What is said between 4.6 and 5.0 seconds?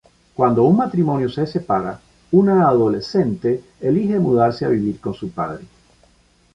a vivir